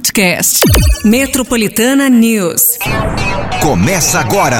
[0.00, 0.60] podcast.
[1.04, 2.78] Metropolitana News.
[3.60, 4.58] Começa agora.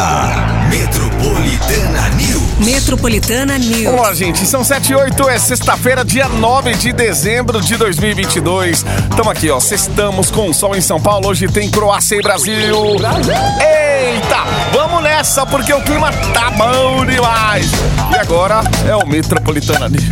[0.68, 2.58] Metropolitana News.
[2.58, 3.84] Metropolitana News.
[3.84, 4.45] Vamos lá, gente.
[4.45, 8.84] São 7 e 8, é sexta-feira, dia 9 de dezembro de 2022.
[9.11, 9.59] Estamos aqui, ó.
[9.59, 11.29] Sextamos com sol em São Paulo.
[11.29, 12.54] Hoje tem Croácia e Brasil.
[12.54, 14.45] Eita!
[14.75, 17.66] Vamos nessa, porque o clima tá bom demais.
[18.12, 20.04] E agora é o Metropolitana News.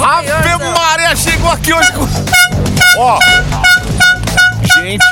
[0.00, 2.73] Ave Maria chegou aqui hoje com...
[2.96, 3.18] Ó...
[4.76, 5.04] Gente,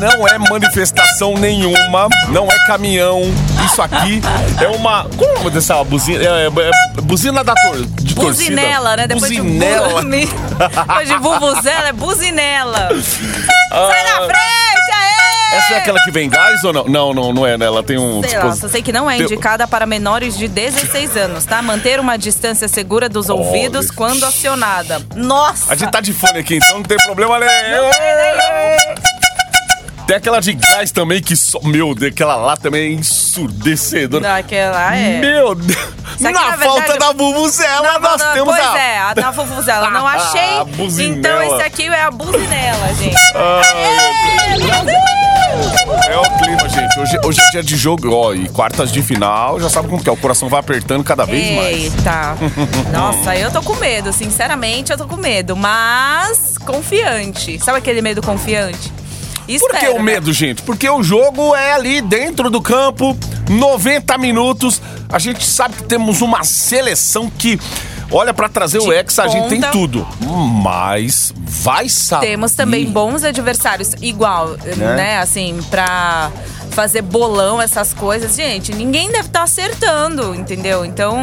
[0.00, 3.22] não é manifestação nenhuma, não é caminhão.
[3.64, 4.20] Isso aqui
[4.60, 5.04] é uma.
[5.16, 6.22] Como é nome dessa buzina?
[6.24, 8.96] É, é, é buzina da tor de Buzinela, torcida.
[8.96, 9.06] né?
[9.06, 9.88] Depois buzinela.
[10.02, 10.26] de.
[10.58, 12.88] Depois de vuvuzela, é buzinela.
[13.70, 15.39] Sai na Ah, frente, aê!
[15.52, 16.84] Essa é aquela que vem gás ou não?
[16.84, 17.66] Não, não, não é, né?
[17.66, 18.22] Ela tem um.
[18.22, 21.60] Sei lá, dispos- só sei que não é indicada para menores de 16 anos, tá?
[21.60, 23.40] Manter uma distância segura dos Olha.
[23.40, 25.00] ouvidos quando acionada.
[25.14, 25.72] Nossa!
[25.72, 27.90] A gente tá de fone aqui, então não tem problema nenhum.
[30.06, 31.60] Tem aquela de gás também que só.
[31.62, 34.22] Meu Deus, aquela lá também é ensurdecedora.
[34.22, 35.18] Daquela é.
[35.20, 35.78] Meu Deus!
[36.20, 38.78] Na na falta verdade- da bubuzela, nós temos pois a.
[38.78, 39.90] é, a na Vuvuzela.
[39.90, 40.58] Não achei.
[40.58, 41.16] A buzinela.
[41.16, 43.16] então esse aqui é a buzinela, gente.
[43.36, 45.19] Ai, Ê, Brasil!
[46.08, 47.00] É o clima, gente.
[47.00, 50.08] Hoje, hoje é dia de jogo, ó, e quartas de final, já sabe como que
[50.08, 50.12] é.
[50.12, 51.84] O coração vai apertando cada vez mais.
[51.84, 52.36] Eita.
[52.92, 57.58] Nossa, eu tô com medo, sinceramente eu tô com medo, mas confiante.
[57.58, 58.92] Sabe aquele medo confiante?
[59.58, 60.02] Por que Espero, o né?
[60.12, 60.62] medo, gente?
[60.62, 63.16] Porque o jogo é ali dentro do campo,
[63.48, 64.80] 90 minutos.
[65.10, 67.58] A gente sabe que temos uma seleção que,
[68.10, 70.06] olha, pra trazer o De Hexa, a gente tem tudo.
[70.62, 72.26] Mas vai saber.
[72.26, 75.18] Temos também bons adversários, igual, né?
[75.18, 76.30] Assim, pra
[76.70, 78.34] fazer bolão, essas coisas.
[78.36, 80.84] Gente, ninguém deve estar acertando, entendeu?
[80.84, 81.20] Então,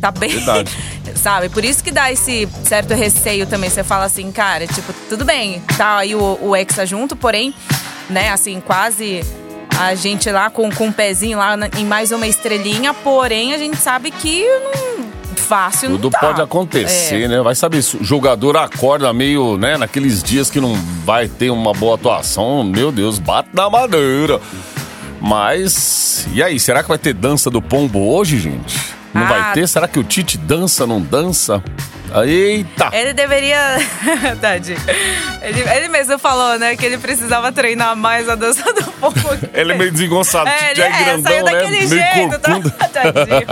[0.00, 0.30] tá bem.
[0.30, 0.70] Verdade.
[1.16, 1.48] Sabe?
[1.48, 3.70] Por isso que dá esse certo receio também.
[3.70, 7.54] Você fala assim, cara, tipo, tudo bem, tá aí o, o Hexa junto, porém,
[8.10, 9.22] né, assim, quase
[9.78, 13.58] a gente lá com, com um pezinho lá na- em mais uma estrelinha, porém a
[13.58, 15.03] gente sabe que não,
[15.44, 16.18] fácil Tudo tá.
[16.18, 17.28] pode acontecer, É.
[17.28, 17.40] né?
[17.42, 20.74] Vai saber se o jogador acorda meio, né, naqueles dias que não
[21.04, 22.64] vai ter uma boa atuação.
[22.64, 24.40] Meu Deus, bate na madeira.
[25.20, 28.76] Mas, e aí, será que vai ter dança do pombo hoje, gente?
[29.14, 29.26] Não Ah.
[29.26, 29.66] vai ter?
[29.68, 31.62] Será que o Tite dança, não dança?
[32.22, 32.90] Eita!
[32.92, 33.58] Ele deveria.
[34.40, 34.78] Tadinho.
[35.42, 39.14] Ele, ele mesmo falou, né, que ele precisava treinar mais a dança do povo.
[39.52, 41.52] Ele é meio desengonçado, É, Tite ele é grandão, saiu né?
[41.52, 42.60] daquele jeito, tá?
[42.88, 43.46] Tadinho.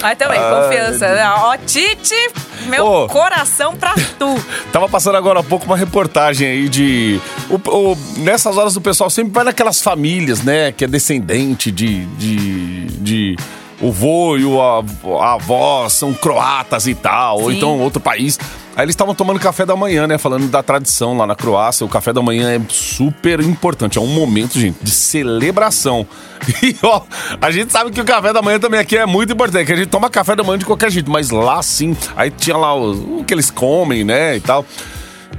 [0.00, 1.08] Mas também, Ai, confiança.
[1.14, 1.28] né?
[1.36, 2.30] Ó, Tite,
[2.66, 4.42] meu coração pra tu.
[4.72, 7.20] Tava passando agora há pouco uma reportagem aí de.
[7.50, 10.72] o- o- nessas horas o pessoal sempre vai naquelas famílias, né?
[10.72, 12.04] Que é descendente de.
[12.16, 13.36] de, de
[13.80, 14.82] o vô e o a,
[15.20, 17.56] a avó são croatas e tal, ou Sim.
[17.56, 18.38] então outro país.
[18.78, 20.18] Aí eles estavam tomando café da manhã, né?
[20.18, 21.84] Falando da tradição lá na Croácia.
[21.84, 23.98] O café da manhã é super importante.
[23.98, 26.06] É um momento, gente, de celebração.
[26.62, 27.02] E, ó,
[27.40, 29.76] a gente sabe que o café da manhã também aqui é muito importante, que a
[29.76, 33.18] gente toma café da manhã de qualquer jeito, mas lá sim, aí tinha lá o,
[33.18, 34.64] o que eles comem, né, e tal.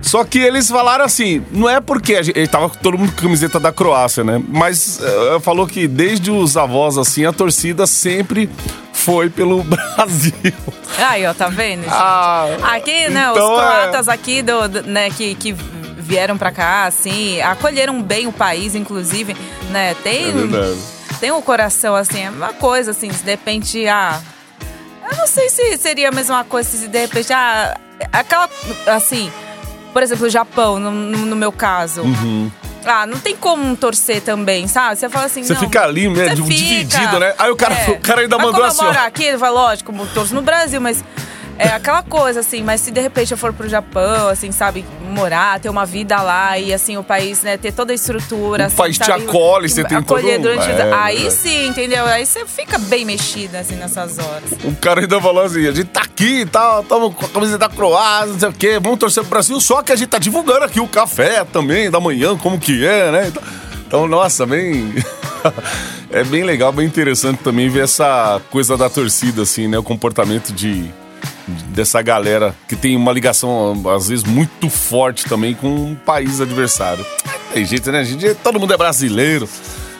[0.01, 3.21] Só que eles falaram assim, não é porque a gente, ele tava todo mundo com
[3.21, 4.41] camiseta da Croácia, né?
[4.47, 8.49] Mas eh, falou que desde os avós assim, a torcida sempre
[8.93, 10.33] foi pelo Brasil.
[10.97, 11.83] Aí, ó, tá vendo?
[11.83, 11.93] gente?
[11.93, 15.53] Ah, aqui, né, então os é- croatas aqui, do, né, que, que
[15.97, 19.35] vieram pra cá, assim, acolheram bem o país, inclusive,
[19.69, 19.95] né?
[19.95, 20.29] Tem.
[20.29, 20.77] É verdade.
[21.19, 24.19] tem um coração assim, é uma coisa assim, se de repente, ah.
[25.11, 27.77] Eu não sei se seria a mesma coisa se de repente, ah,
[28.11, 28.49] aquela.
[28.87, 29.31] Assim,
[29.93, 32.03] por exemplo, o Japão, no, no- meu caso.
[32.85, 34.95] Ah, não tem como torcer também, sabe?
[34.95, 35.45] Você fala assim, Uhum.
[35.47, 37.33] Você não, fica ali, né, dividido, né?
[37.37, 39.05] Aí o cara- o cara ainda Mas mandou assim, eu ó.
[39.05, 41.03] aqui, ele fala, lógico, torço no Brasil, mas
[41.59, 45.59] é aquela coisa, assim, mas se de repente eu for pro Japão, assim, sabe, morar,
[45.59, 48.63] ter uma vida lá e assim, o país, né, ter toda a estrutura.
[48.63, 51.29] O assim, país te acolhe, você tem todo um- durante É, Aí é.
[51.29, 52.05] sim, entendeu?
[52.05, 54.51] Aí você fica bem mexida, assim, nessas horas.
[54.63, 57.57] O cara ainda falou assim: a gente tá aqui e tal, estamos com a camisa
[57.57, 60.17] da Croácia, não sei o quê, vamos torcer pro Brasil, só que a gente tá
[60.17, 63.31] divulgando aqui o café também da manhã, como que é, né?
[63.85, 64.93] Então, nossa, bem.
[66.11, 69.77] é bem legal, bem interessante também ver essa coisa da torcida, assim, né?
[69.77, 70.89] O comportamento de.
[71.69, 77.05] Dessa galera que tem uma ligação, às vezes, muito forte também com o país adversário.
[77.53, 77.99] Tem jeito, né?
[77.99, 79.47] A gente, todo mundo é brasileiro.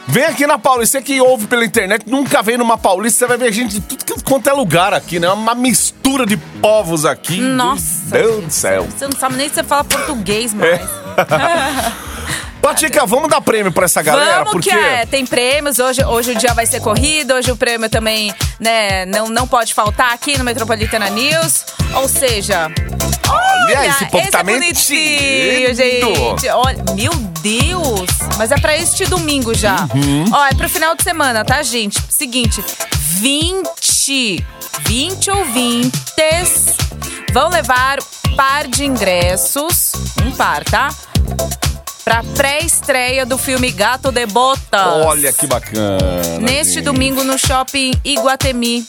[0.08, 3.38] Vem aqui na Paulista, você que ouve pela internet, nunca veio numa Paulista, você vai
[3.38, 5.30] ver gente de tudo que- quanto é lugar aqui, né?
[5.30, 7.40] Uma mistura de povos aqui.
[7.40, 8.16] Nossa.
[8.18, 8.88] Meu Deus do céu.
[8.90, 10.82] Você não sabe nem se você fala português mais.
[12.62, 14.40] Patica, vamos dar prêmio pra essa galera?
[14.40, 17.56] Vamos porque que é, tem prêmios, hoje, hoje o dia vai ser corrido, hoje o
[17.56, 21.66] prêmio também, né, não, não pode faltar aqui no Metropolitana News.
[21.96, 22.70] Ou seja,
[23.30, 26.50] Olha, esse povo esse tá é bonitinho, gente.
[26.50, 28.10] Olha, meu Deus.
[28.38, 29.88] Mas é pra este domingo já.
[29.94, 30.26] Uhum.
[30.32, 32.02] Ó, é pro final de semana, tá, gente?
[32.10, 32.64] Seguinte,
[32.98, 34.46] 20,
[34.88, 36.76] 20 ouvintes
[37.32, 38.00] vão levar
[38.36, 39.92] par de ingressos,
[40.26, 40.90] um par, tá?
[42.10, 45.06] Pra pré-estreia do filme Gato de Botas.
[45.06, 46.40] Olha que bacana.
[46.42, 46.86] Neste gente.
[46.86, 48.84] domingo no shopping Iguatemi.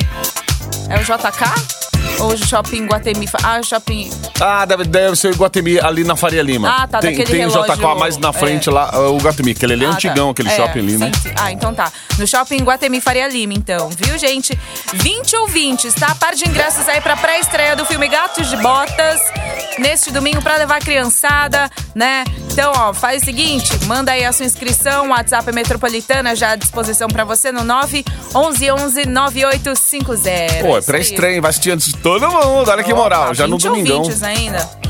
[0.88, 1.90] É o JK?
[2.20, 3.26] Ou o shopping Iguatemi?
[3.43, 4.11] Ah, o shopping.
[4.40, 6.69] Ah, deve, deve ser o Iguatemi ali na Faria Lima.
[6.70, 8.72] Ah, tá, Tem, daquele tem o relógio- JK mais na frente é.
[8.72, 10.31] lá, o Iguatemi, aquele ali é Ah, antigão, tá.
[10.32, 11.11] aquele É, shopping ali, né?
[11.22, 11.31] sim.
[11.37, 11.90] Ah, então tá.
[12.19, 13.88] No shopping Guatemi Faria Lima, então.
[13.90, 14.58] Viu, gente?
[14.93, 16.14] 20 ouvintes, tá?
[16.14, 19.20] Par de ingressos aí pra pré-estreia do filme Gatos de Botas.
[19.78, 22.25] Neste domingo pra levar a criançada, né?
[22.52, 26.56] Então, ó, faz o seguinte, manda aí a sua inscrição, o WhatsApp Metropolitana já à
[26.56, 30.64] disposição pra você no 911 9850.
[30.67, 32.69] Pô, é pré-estreia, vai assistir antes de todo mundo.
[32.71, 34.03] Olha que moral, Opa, já no 20 domingão.
[34.23, 34.81] ainda.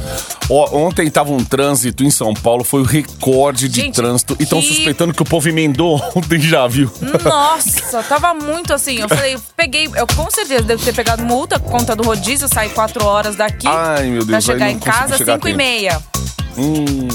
[0.48, 4.36] Ó, ontem tava um trânsito em São Paulo, foi o recorde de Gente, trânsito.
[4.40, 6.90] E estão que- suspeitando que o povo emendou ontem, já viu?
[7.24, 8.96] Nossa, tava muito assim.
[8.98, 12.68] Eu falei, peguei, eu com certeza devo ter pegado multa por conta do rodízio, saí
[12.70, 13.66] quatro horas daqui.
[13.68, 15.58] Ai, meu Deus, Pra aí chegar não em casa, chegar a cinco e tempo.
[15.58, 16.00] meia.
[16.58, 17.08] Hum.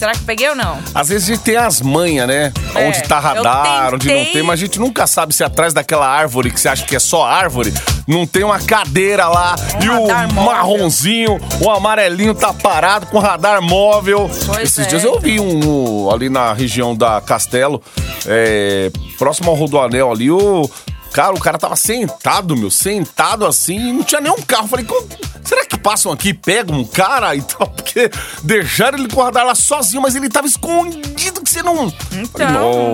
[0.00, 0.78] Será que peguei ou não?
[0.94, 2.50] Às vezes a gente tem as manhas, né?
[2.74, 6.08] É, onde tá radar, onde não tem, mas a gente nunca sabe se atrás daquela
[6.08, 7.70] árvore que você acha que é só árvore,
[8.08, 10.52] não tem uma cadeira lá Um e o radar móvel.
[10.52, 14.30] marronzinho, o amarelinho tá parado com radar móvel.
[14.46, 14.88] Pois Esses é.
[14.88, 17.82] dias eu vi um no- ali na região da Castelo,
[18.26, 20.68] é, próximo ao Rodoanel ali, o.
[21.12, 24.68] Cara, o cara tava sentado, meu, sentado assim, e não tinha nenhum carro.
[24.68, 25.08] Falei, "Como-
[25.44, 27.66] será que passam aqui e pegam um cara e tal?
[27.74, 28.10] Porque
[28.44, 31.86] deixaram ele radar lá sozinho, mas ele tava escondido que você não.
[32.12, 32.30] Então,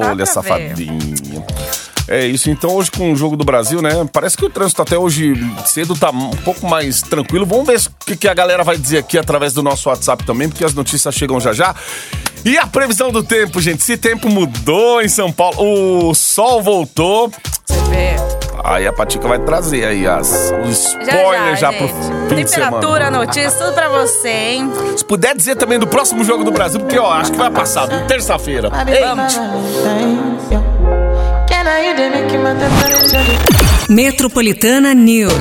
[0.00, 1.44] Falei, Olha, safadinho.
[2.08, 3.90] É isso, então hoje com o jogo do Brasil, né?
[4.12, 7.44] Parece que o trânsito até hoje cedo tá um pouco mais tranquilo.
[7.44, 10.48] Vamos ver o que, que a galera vai dizer aqui através do nosso WhatsApp também,
[10.48, 11.74] porque as notícias chegam já já.
[12.44, 13.82] E a previsão do tempo, gente?
[13.82, 17.28] Se tempo mudou em São Paulo, o sol voltou.
[17.66, 18.14] Você vê.
[18.62, 22.28] Aí a Patica vai trazer aí as, os Já spoilers já, já, pro gente.
[22.28, 22.72] fim de semana.
[22.72, 24.72] Temperatura, notícia, tudo pra você, hein?
[24.96, 27.86] Se puder dizer também do próximo jogo do Brasil, porque ó, acho que vai passar,
[28.06, 28.70] terça-feira.
[28.88, 30.65] Eita.
[33.88, 35.34] Metropolitana News.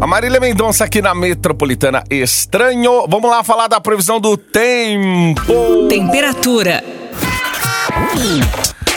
[0.00, 3.06] A Marília Mendonça aqui na Metropolitana Estranho.
[3.06, 5.88] Vamos lá falar da previsão do tempo.
[5.90, 6.82] Temperatura.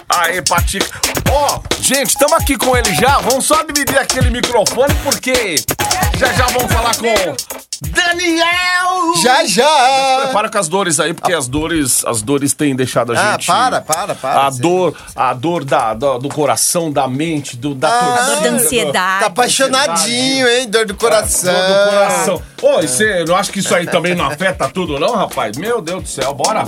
[0.08, 0.98] Aê, Patica.
[1.30, 3.20] Ó, gente, estamos aqui com ele já.
[3.20, 5.58] Vamos só dividir aquele microfone porque
[6.18, 7.36] já já vamos falar com
[7.90, 9.14] Daniel.
[9.22, 10.22] Já, já!
[10.24, 13.48] Prepara com as dores aí, porque as dores, as dores têm deixado a Ah, gente.
[13.48, 14.46] para, para, para.
[14.48, 18.42] A dor, a dor da, da- do coração, da mente, do, da Ah, torcida, dor
[18.44, 19.20] da ansiedade.
[19.22, 20.70] Tá apaixonadinho, hein?
[20.70, 21.54] Dor do coração.
[21.54, 22.42] Dor do coração.
[22.62, 25.58] Ô, e você não acha que isso aí também não afeta tudo, não, rapaz?
[25.58, 26.64] Meu Deus do céu, bora.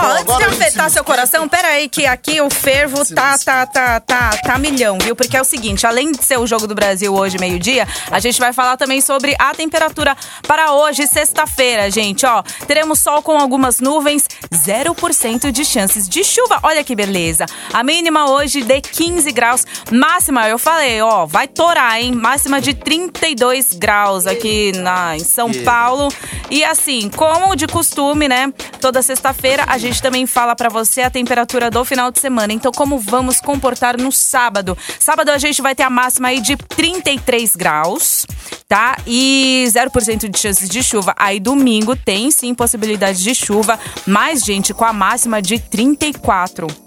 [0.00, 4.00] Ó, antes de afetar seu coração, pera aí que aqui o fervo tá, tá, tá,
[4.00, 5.14] tá, tá milhão, viu?
[5.14, 8.38] Porque é o seguinte, além de ser o Jogo do Brasil hoje, meio-dia, a gente
[8.38, 12.42] vai falar também sobre a temperatura para hoje, sexta-feira, gente, ó.
[12.66, 16.58] Teremos sol com algumas nuvens, 0% de chances de chuva.
[16.62, 17.46] Olha que beleza.
[17.72, 22.12] A mínima hoje de 15 graus, máxima, eu falei, ó, vai torar, hein?
[22.12, 26.08] Máxima de 32 graus aqui na, em São Paulo.
[26.50, 28.52] E assim, como de costume, né?
[28.80, 32.52] Toda sexta-feira a gente também fala pra você a temperatura do final de semana.
[32.52, 34.76] Então, como vamos comportar no sábado?
[34.98, 38.26] Sábado a gente vai ter a máxima aí de 33 graus,
[38.68, 38.96] tá?
[39.06, 41.14] E 0% de chances de chuva.
[41.18, 46.83] Aí domingo tem sim possibilidade de chuva, mas gente, com a máxima de 34.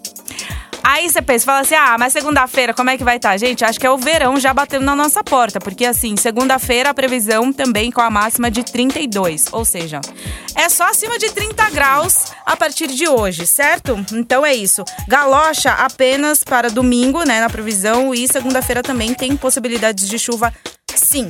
[0.89, 3.35] Aí você pensa, fala assim: ah, mas segunda-feira como é que vai estar?
[3.37, 5.59] Gente, acho que é o verão já batendo na nossa porta.
[5.59, 9.47] Porque assim, segunda-feira a previsão também com a máxima de 32.
[9.51, 9.99] Ou seja,
[10.55, 13.99] é só acima de 30 graus a partir de hoje, certo?
[14.13, 14.85] Então é isso.
[15.09, 18.15] Galocha apenas para domingo, né, na previsão.
[18.15, 20.53] E segunda-feira também tem possibilidades de chuva,
[20.95, 21.29] sim.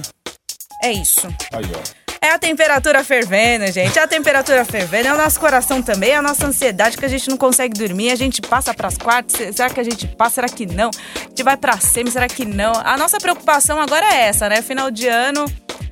[0.83, 1.27] É isso.
[1.51, 2.06] Aí, ó.
[2.27, 3.97] É a temperatura fervendo, gente.
[3.97, 5.07] É a temperatura fervendo.
[5.07, 6.09] É o nosso coração também.
[6.09, 8.11] É a nossa ansiedade que a gente não consegue dormir.
[8.11, 9.55] A gente passa pras quartas.
[9.55, 10.35] Será que a gente passa?
[10.35, 10.89] Será que não?
[11.15, 12.11] A gente vai pra semi?
[12.11, 12.73] Será que não?
[12.83, 14.61] A nossa preocupação agora é essa, né?
[14.61, 15.45] Final de ano.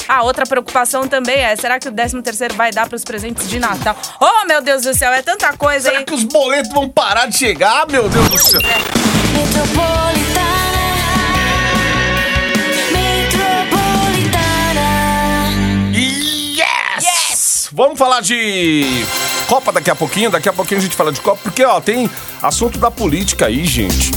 [0.10, 3.58] A outra preocupação também é: será que o 13 terceiro vai dar pros presentes de
[3.58, 3.96] Natal?
[4.20, 6.06] Oh, meu Deus do céu, é tanta coisa, Será hein?
[6.06, 7.88] que os boletos vão parar de chegar?
[7.88, 8.60] Meu Deus do céu.
[8.62, 8.96] Metropolitana
[9.34, 10.55] Metropolitana
[17.76, 18.86] Vamos falar de
[19.50, 20.32] Copa daqui a pouquinho.
[20.32, 22.10] Daqui a pouquinho a gente fala de Copa, porque ó, tem
[22.42, 24.14] assunto da política aí, gente.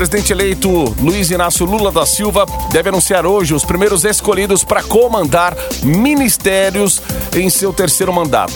[0.00, 5.54] Presidente eleito Luiz Inácio Lula da Silva deve anunciar hoje os primeiros escolhidos para comandar
[5.82, 7.02] ministérios
[7.36, 8.54] em seu terceiro mandato.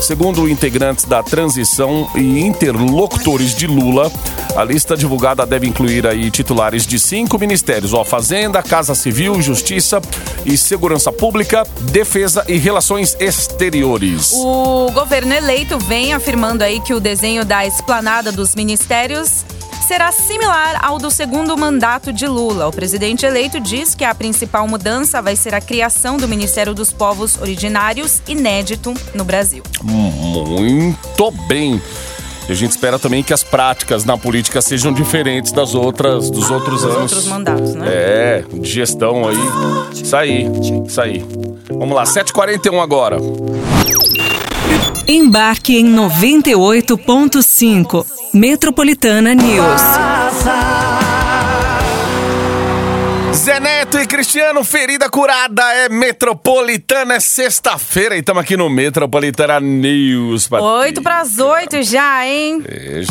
[0.00, 4.08] Segundo integrantes da transição e interlocutores de Lula,
[4.54, 10.00] a lista divulgada deve incluir aí titulares de cinco ministérios: ó, Fazenda, Casa Civil, Justiça
[10.46, 14.32] e Segurança Pública, Defesa e Relações Exteriores.
[14.34, 19.44] O governo eleito vem afirmando aí que o desenho da esplanada dos ministérios
[19.84, 22.66] será similar ao do segundo mandato de Lula.
[22.66, 26.90] O presidente eleito diz que a principal mudança vai ser a criação do Ministério dos
[26.90, 29.62] Povos Originários, inédito no Brasil.
[29.82, 31.80] Muito bem.
[32.48, 36.50] E a gente espera também que as práticas na política sejam diferentes das outras, dos
[36.50, 37.12] outros Os anos.
[37.12, 37.86] outros mandatos, né?
[37.88, 39.36] É, de gestão aí.
[39.92, 40.50] Isso aí,
[40.86, 41.24] isso aí.
[41.68, 43.16] Vamos lá, 7h41 agora.
[45.06, 48.06] Embarque em 98.5.
[48.32, 49.82] Metropolitana News.
[53.34, 59.60] Zé Neto e Cristiano, ferida curada, é metropolitana, é sexta-feira e estamos aqui no Metropolitana
[59.60, 60.48] News.
[60.50, 62.64] Oito para as oito já, hein?
[62.66, 63.02] É,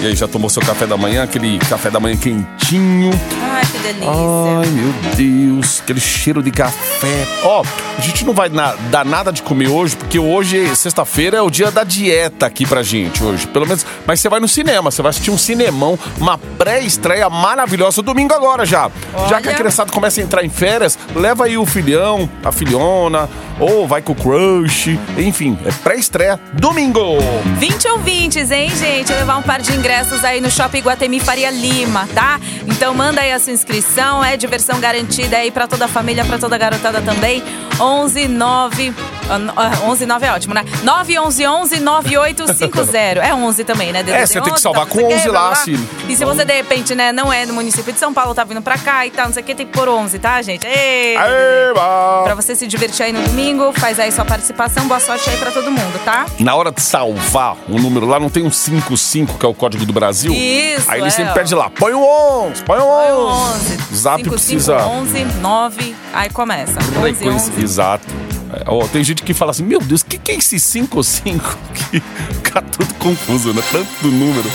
[0.00, 1.22] E aí, já tomou seu café da manhã?
[1.22, 3.10] Aquele café da manhã quentinho.
[3.42, 4.08] Ai, que delícia.
[4.10, 7.26] Ai, meu Deus, aquele cheiro de café.
[7.42, 7.62] Ó,
[7.96, 11.48] a gente não vai na- dar nada de comer hoje, porque hoje, sexta-feira, é o
[11.50, 13.46] dia da dieta aqui pra gente hoje.
[13.46, 18.02] Pelo menos, mas você vai no cinema, você vai assistir um cinemão, uma pré-estreia maravilhosa,
[18.02, 18.90] domingo agora já.
[19.30, 19.54] Já que a Olha.
[19.58, 24.12] criançada começa a entrar em férias, leva aí o filhão, a filhona, ou vai com
[24.12, 27.00] o crush, enfim, é pré-estreia, domingo.
[27.58, 29.10] 20 ouvintes, hein, gente?
[29.14, 29.85] Levar um par de ingressos
[30.24, 32.40] aí no Shopping Guatemi Faria Lima, tá?
[32.66, 36.38] Então manda aí a sua inscrição, é diversão garantida aí pra toda a família, pra
[36.38, 37.42] toda a garotada também.
[37.78, 38.94] 11 9
[39.28, 40.64] ah, 11 9 é ótimo, né?
[40.82, 43.20] 911 11 9850.
[43.20, 44.04] É 11 também, né?
[44.06, 45.86] É, você tem que salvar com 11 lá, Ciro.
[46.08, 48.62] E se você de repente, né, não é no município de São Paulo, tá vindo
[48.62, 50.66] pra cá e tal, não sei o que, tem que pôr 11, tá, gente?
[50.66, 51.16] Ei!
[51.16, 52.22] Aeba!
[52.24, 54.86] Pra você se divertir aí no domingo, faz aí sua participação.
[54.86, 56.26] Boa sorte aí pra todo mundo, tá?
[56.38, 59.75] Na hora de salvar o número lá, não tem um 55, que é o código
[59.84, 60.32] do Brasil?
[60.32, 61.34] Isso, Aí ele é, sempre ó.
[61.34, 63.06] pede lá, põe o 11, põe o 11.
[63.06, 63.78] Põe o 11.
[63.92, 64.78] O Zap 5, precisa...
[64.78, 66.78] 5, 11, 9, aí começa.
[66.78, 67.62] 11, Frequência, 11.
[67.62, 68.06] Exato.
[68.66, 71.58] Ó, tem gente que fala assim, meu Deus, o que, que é esse 55?
[71.90, 73.62] Que fica tudo confuso, né?
[73.70, 74.50] Tanto número.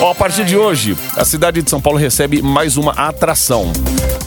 [0.00, 3.72] Ó, a partir de hoje, a cidade de São Paulo recebe mais uma atração.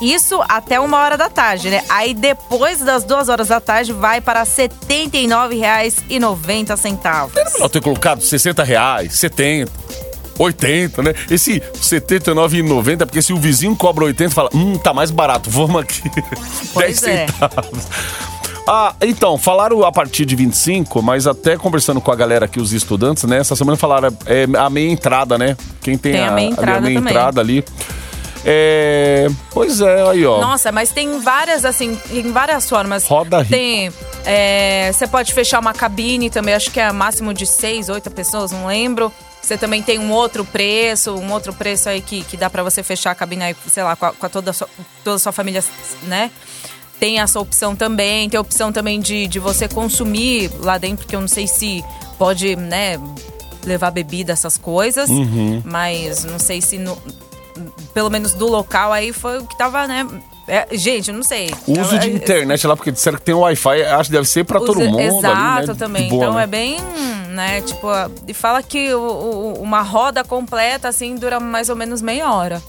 [0.02, 1.82] Isso até uma hora da tarde, né?
[1.88, 7.30] Aí depois das duas horas da tarde vai para R$ 79,90.
[7.54, 9.72] Melhor ter colocado 60 reais, 70,
[10.38, 11.14] 80, né?
[11.30, 15.82] Esse R$ 79,90, porque se o vizinho cobra 80, fala, hum, tá mais barato, vamos
[15.82, 16.02] aqui.
[16.10, 16.24] 10
[16.74, 17.28] Pois é.
[17.28, 17.88] centavos.
[18.68, 22.74] Ah, então, falaram a partir de 25, mas até conversando com a galera aqui, os
[22.74, 23.38] estudantes, né?
[23.38, 25.56] Essa semana falaram é, a meia entrada, né?
[25.82, 26.98] Quem tem, Tem a meia ali entrada também.
[26.98, 27.66] entrada ali.
[28.48, 30.40] É, pois é, aí ó.
[30.40, 33.06] Nossa, mas tem várias, assim, em várias formas.
[33.08, 33.52] Roda rico.
[33.52, 33.92] Tem.
[34.24, 38.52] é, Você pode fechar uma cabine também, acho que é máximo de seis, oito pessoas,
[38.52, 39.12] não lembro.
[39.42, 42.82] Você também tem um outro preço, um outro preço aí que, que dá pra você
[42.82, 44.68] fechar a cabine aí, sei lá, com, a, com a toda, a sua,
[45.04, 45.64] toda a sua família,
[46.04, 46.32] né?
[47.00, 51.16] Tem essa opção também, tem a opção também de, de você consumir lá dentro, porque
[51.16, 51.84] eu não sei se
[52.18, 52.98] pode, né,
[53.66, 55.10] levar bebida, essas coisas.
[55.10, 55.62] Uhum.
[55.66, 56.98] Mas não sei se no-
[57.94, 60.08] pelo menos do local aí foi o que tava, né?
[60.48, 61.52] É, gente, eu não sei.
[61.68, 64.60] Uso de eu- internet lá, porque disseram que tem Wi-Fi, acho que deve ser pra
[64.60, 65.74] todo mundo Exato ali, né?
[65.74, 66.08] também.
[66.10, 66.44] Boa, então né?
[66.44, 66.78] é bem,
[67.30, 67.62] né?
[67.62, 67.88] Tipo,
[68.28, 72.62] e fala que o- o- uma roda completa, assim, dura mais ou menos meia hora.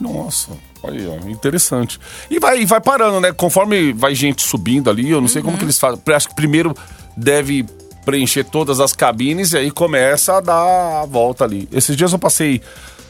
[0.00, 0.50] Nossa,
[0.88, 1.98] aí, ó, interessante.
[2.30, 3.32] E vai, vai parando, né?
[3.32, 5.46] Conforme vai gente subindo ali, eu não sei Uhum.
[5.46, 6.00] como que eles fazem.
[6.14, 6.74] Acho que primeiro
[7.16, 7.64] deve
[8.04, 11.68] preencher todas as cabines e aí começa a dar a volta ali.
[11.72, 12.60] Esses dias eu passei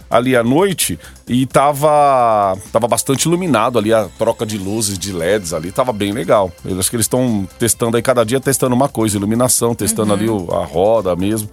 [0.09, 5.53] ali à noite e tava, tava bastante iluminado ali, a troca de luzes, de LEDs
[5.53, 6.53] ali, tava bem legal.
[6.65, 10.29] Eu acho que eles estão testando aí, cada dia testando uma coisa, iluminação, testando ali
[10.29, 11.49] o- a roda mesmo.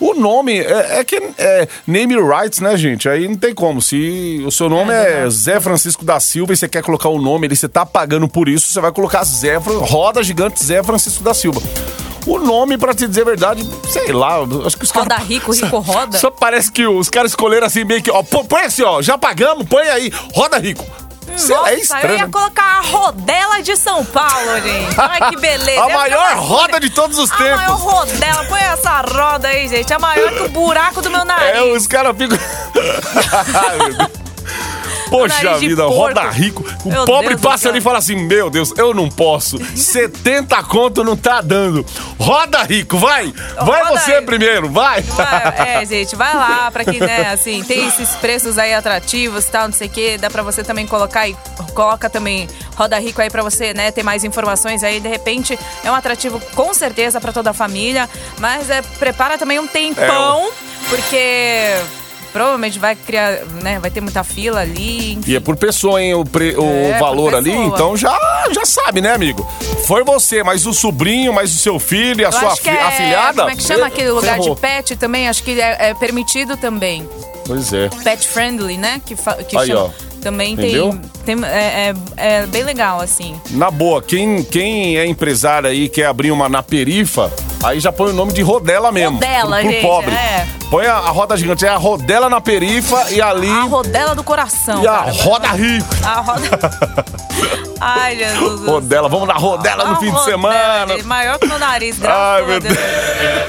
[0.00, 3.08] O nome é, é que é name rights, né, gente?
[3.08, 3.82] Aí não tem como.
[3.82, 7.46] Se o seu nome é, Zé Francisco da Silva e você quer colocar o nome
[7.46, 11.34] ali, você tá pagando por isso, você vai colocar Zé Roda Gigante Zé Francisco da
[11.34, 11.60] Silva.
[12.26, 15.26] O nome, pra te dizer a verdade, sei lá, acho que os Roda caras.
[15.26, 16.18] rico, rico roda.
[16.18, 19.66] Só parece que os caras escolheram assim meio que, ó, põe assim, ó, já pagamos,
[19.66, 20.84] põe aí, roda rico.
[21.48, 22.14] Lá, Nossa, é eu estranho.
[22.14, 22.30] ia né?
[22.32, 24.96] colocar a rodela de São Paulo, gente.
[24.98, 25.84] Ai, que beleza.
[25.84, 27.80] A Ia maior roda de todos os A maior tempos.
[27.82, 28.44] rodela.
[28.44, 29.92] Põe essa roda aí, gente.
[29.92, 31.56] É maior que o buraco do meu nariz.
[31.56, 32.38] É, os caras ficam.
[35.10, 35.96] Poxa vida, porco.
[35.98, 36.64] roda rico.
[36.84, 39.58] O Meu pobre Deus passa ali e fala assim: Meu Deus, eu não posso.
[39.76, 41.84] 70 conto não tá dando.
[42.18, 43.32] Roda rico, vai.
[43.56, 44.22] Vai Roda você aí.
[44.24, 45.02] primeiro, vai.
[45.02, 49.50] Vai, É, gente, vai lá pra que, né, assim, tem esses preços aí atrativos e
[49.50, 50.18] tal, não sei o quê.
[50.18, 51.36] Dá pra você também colocar e
[51.74, 55.00] coloca também Roda Rico aí pra você, né, ter mais informações aí.
[55.00, 59.58] De repente, é um atrativo com certeza pra toda a família, mas é, prepara também
[59.58, 60.50] um tempão,
[60.88, 61.76] porque
[62.32, 65.12] provavelmente vai criar, né, vai ter muita fila ali.
[65.14, 65.30] enfim.
[65.32, 67.52] E é por pessoa, hein, o, pre- o É, valor ali.
[67.52, 68.16] Então já,
[68.52, 69.46] já sabe, né, amigo?
[69.86, 72.82] Foi você, mas o sobrinho, mais o seu filho e a Eu sua fi- é,
[72.82, 73.38] afilhada.
[73.42, 74.54] Como é que chama aquele lugar ferrou.
[74.54, 75.28] de pet também?
[75.28, 77.08] Acho que é, é permitido também.
[77.46, 77.88] Pois é.
[78.04, 79.00] Pet friendly, né?
[79.04, 79.80] Que, que Aí, chama.
[79.84, 79.90] ó.
[80.20, 80.98] Também Entendeu?
[81.24, 81.36] tem.
[81.36, 83.40] tem é, é, é bem legal, assim.
[83.52, 88.10] Na boa, quem, quem é empresário aí quer abrir uma na perifa, aí já põe
[88.10, 89.14] o nome de rodela mesmo.
[89.16, 90.14] Rodela, pro, pro gente, pobre.
[90.14, 90.46] é.
[90.70, 93.50] Põe a, a roda gigante, é a rodela na perifa e ali.
[93.50, 94.82] A rodela do coração.
[94.82, 95.12] e a cara.
[95.12, 95.88] roda rico.
[96.04, 97.04] A roda.
[97.80, 98.66] Ai, Jesus.
[98.68, 100.94] Rodela, vamos na rodela no fim de rodela, semana.
[100.94, 102.60] gente, Maior que o meu nariz, graças Ai, meu.
[102.60, 102.78] Deus.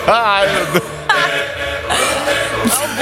[0.07, 0.98] Ai, meu Deus.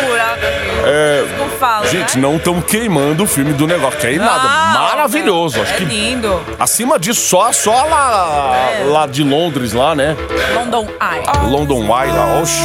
[0.05, 0.39] Buraco.
[0.85, 1.25] É,
[1.59, 2.21] fala, Gente, né?
[2.21, 3.99] não estão queimando o filme do negócio.
[3.99, 4.73] Que é nada.
[4.73, 5.57] Não, Maravilhoso.
[5.59, 6.41] É Acho que lindo.
[6.60, 8.83] acima disso, só, só lá, É.
[8.86, 10.15] lá de Londres, lá, né?
[10.55, 11.49] London Eye.
[11.49, 12.39] London Eye lá.
[12.41, 12.60] Oxi.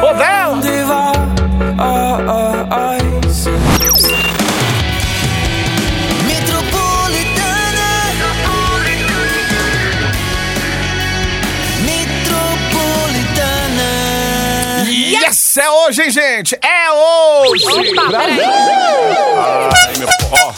[0.00, 0.46] Rodela!
[15.58, 16.54] É hoje, hein, gente?
[16.56, 17.64] É hoje!
[17.66, 18.40] Opa, peraí.
[18.40, 20.08] Ai, meu...
[20.32, 20.52] Ó,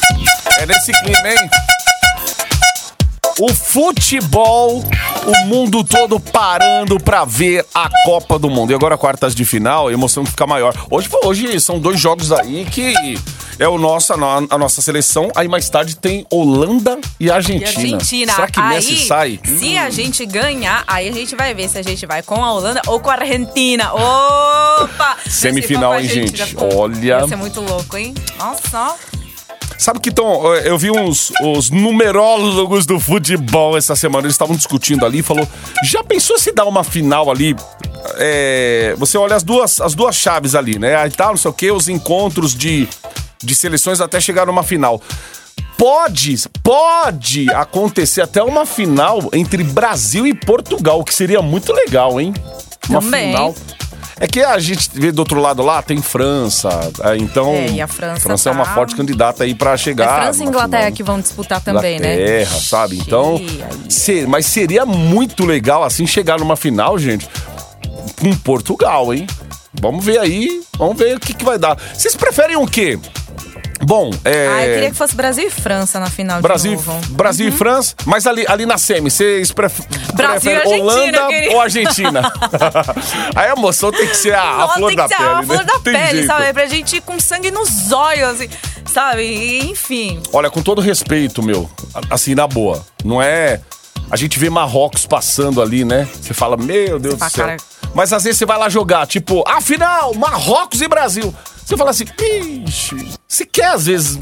[0.61, 1.48] é nesse clima, hein?
[3.40, 4.83] O futebol,
[5.24, 8.72] o mundo todo parando pra ver a Copa do Mundo.
[8.72, 10.74] E agora, quartas de final, a emoção fica maior.
[10.90, 13.16] Hoje, hoje são dois jogos aí que
[13.57, 15.31] é o nosso, a no- a nossa seleção.
[15.37, 17.68] Aí mais tarde tem Holanda e E Argentina.
[17.68, 18.33] Argentina.
[18.33, 19.40] Será que aí, Messi sai?
[19.44, 22.53] Se a gente ganhar, aí a gente vai ver se a gente vai com a
[22.53, 23.92] Holanda ou com a Argentina.
[23.94, 25.16] Opa!
[25.29, 26.42] Semifinal, hein, gente?
[26.42, 27.18] Argentina, Olha.
[27.20, 28.14] Ia ser muito louco, hein?
[28.37, 28.96] Nossa.
[29.78, 35.06] Sabe que tão, eu vi uns os numerólogos do futebol essa semana, eles estavam discutindo
[35.06, 35.46] ali, falou,
[35.84, 37.54] já pensou se dá uma final ali?
[38.16, 40.96] É, você olha as duas, as duas chaves ali, né?
[40.96, 42.88] Aí tá, não sei o que, os encontros de,
[43.40, 45.00] de seleções até chegar numa final.
[45.76, 52.34] Pode, pode acontecer até uma final entre Brasil e Portugal, que seria muito legal, hein?
[52.88, 53.28] Uma Também.
[53.28, 53.54] final.
[54.20, 56.68] É que a gente vê do outro lado lá, tem França,
[57.04, 57.52] é, então...
[57.54, 60.22] É, e a França é uma tá- forte candidata aí pra É chegar.
[60.22, 60.96] França e Inglaterra final.
[60.96, 62.14] que vão disputar também, né?
[62.14, 62.98] Inglaterra, sabe?
[62.98, 63.90] Então, Ixi, aí.
[63.90, 67.28] se- mas seria muito legal assim chegar numa final, gente,
[68.20, 69.26] com Portugal, hein?
[69.81, 71.76] Vamos ver aí, vamos ver o que, que vai dar.
[71.94, 72.98] Vocês preferem o quê?
[73.84, 74.48] Bom, é.
[74.48, 77.00] Ah, eu queria que fosse Brasil e França na final Brasil, de novo.
[77.14, 79.80] Brasil e França, mas ali, ali na semi, vocês pref
[80.16, 81.54] preferem Holanda querido.
[81.54, 82.20] ou Argentina?
[83.34, 85.42] Aí a emoção tem que ser a, a flor tem da que ser pele, a
[85.42, 85.64] flor né?
[85.64, 86.26] da Tem pele, jeito.
[86.26, 86.52] sabe?
[86.52, 88.48] Pra gente ir com sangue nos olhos, assim,
[88.92, 89.22] sabe?
[89.22, 90.20] E, Enfim.
[90.32, 91.68] Olha, com todo respeito, meu,
[92.10, 93.60] assim, na boa, não é.
[94.10, 96.08] A gente vê Marrocos passando ali, né?
[96.20, 97.44] Você fala, meu Deus do fala, céu.
[97.46, 97.56] cara-
[97.94, 101.34] Mas às vezes você vai lá jogar, tipo, afinal, Marrocos e Brasil.
[101.68, 102.07] Você fala assim,
[102.66, 104.18] ixi, você quer às vezes.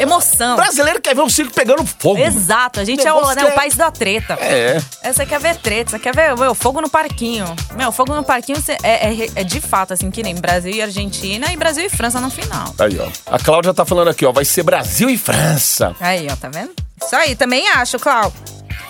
[0.00, 0.56] Emoção.
[0.56, 2.18] Brasileiro quer ver o circo pegando fogo.
[2.18, 4.34] Exato, a gente é o, né, é- o país da treta.
[4.40, 4.82] É.
[5.00, 7.44] É, Você quer ver treta, você quer ver meu, fogo no parquinho.
[7.76, 10.82] Meu, fogo no parquinho cê- é, é- é de fato, assim, que nem Brasil e
[10.82, 12.74] Argentina e Brasil e França no final.
[12.80, 13.08] Aí, ó.
[13.32, 15.94] A Cláudia tá falando aqui, ó, vai ser Brasil e França.
[16.00, 16.72] Aí, ó, tá vendo?
[17.00, 18.32] Isso aí, também acho, Clau.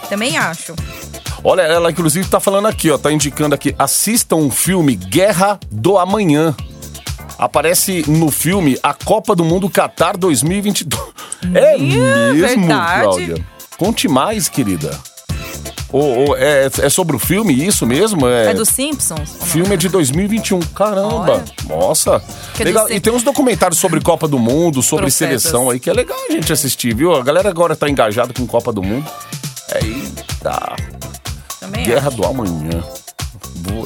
[0.09, 0.75] Também acho.
[1.45, 5.99] Olha, ela inclusive tá falando aqui, ó, tá indicando aqui, assistam o filme Guerra do
[5.99, 6.55] Amanhã.
[7.41, 11.03] Aparece no filme a Copa do Mundo Qatar 2022.
[11.55, 12.67] É mesmo, verdade.
[12.67, 13.47] Cláudia?
[13.79, 14.91] Conte mais, querida.
[15.91, 18.29] Ou, ou é, é sobre o filme, isso mesmo?
[18.29, 19.31] É, É dos Simpsons?
[19.45, 20.61] filme é de 2021.
[20.61, 21.33] Caramba!
[21.33, 21.45] Olha.
[21.67, 22.23] Nossa!
[22.55, 22.91] Que Legal.
[22.91, 25.43] E tem uns documentários sobre Copa do Mundo, sobre Profetas.
[25.43, 27.15] seleção aí, que é legal a gente assistir, viu?
[27.15, 29.11] A galera agora tá engajada com Copa do Mundo.
[29.73, 30.77] É, Eita!
[31.59, 32.17] Também Guerra acho.
[32.19, 32.85] do Amanhã.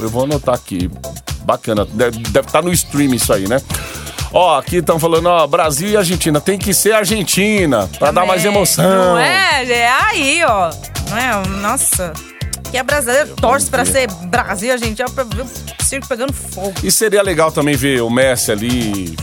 [0.01, 0.89] Eu vou anotar aqui.
[1.43, 1.85] Bacana.
[1.85, 3.61] Deve estar no stream isso aí, né?
[4.33, 6.41] Ó, aqui estão falando, ó, Brasil e Argentina.
[6.41, 8.57] Tem que ser Argentina, pra dar mais Também.
[8.57, 9.13] emoção.
[9.13, 9.63] Não é?
[9.65, 10.71] É aí, ó.
[11.09, 11.47] Não é?
[11.61, 12.11] Nossa.
[12.71, 16.33] Que é brasileiro torce pra ser Brasil, a gente é pra ver o circo pegando
[16.33, 16.73] fogo.
[16.83, 19.15] E seria legal também ver o Messi ali.